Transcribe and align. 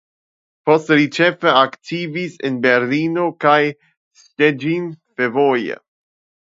Poste 0.69 0.95
li 0.99 1.05
ĉefe 1.17 1.51
aktivis 1.65 2.41
en 2.51 2.59
Berlino 2.65 3.29
kaj 3.47 3.57
Szczecin 4.25 4.93
fervoje. 4.99 5.83